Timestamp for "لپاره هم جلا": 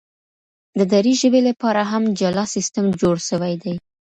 1.49-2.45